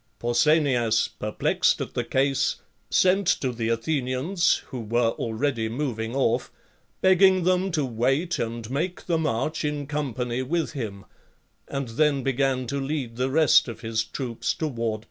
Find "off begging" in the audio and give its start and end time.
6.15-7.43